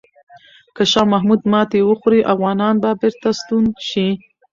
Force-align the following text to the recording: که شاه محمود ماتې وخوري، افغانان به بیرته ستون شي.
که 0.75 0.83
شاه 0.91 1.07
محمود 1.13 1.41
ماتې 1.51 1.79
وخوري، 1.83 2.19
افغانان 2.33 2.75
به 2.83 2.89
بیرته 3.01 3.29
ستون 3.39 3.63
شي. 3.89 4.07